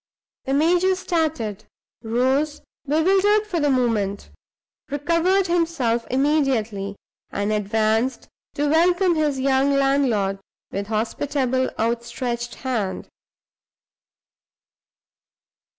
[0.45, 1.65] The major started;
[2.01, 4.31] rose, bewildered for the moment;
[4.89, 6.95] recovered himself immediately,
[7.29, 10.39] and advanced to welcome his young landlord,
[10.71, 13.09] with hospitable, outstretched hand.